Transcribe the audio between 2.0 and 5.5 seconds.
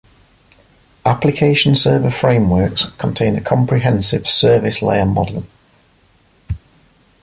Frameworks contain a comprehensive service layer model.